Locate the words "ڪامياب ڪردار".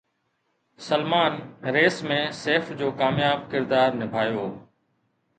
3.01-3.89